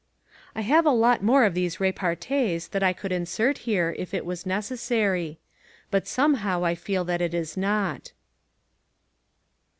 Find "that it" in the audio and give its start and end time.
7.05-7.35